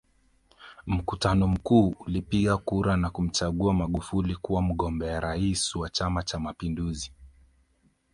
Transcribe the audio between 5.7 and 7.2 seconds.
wa Chama Cha Mapinduzi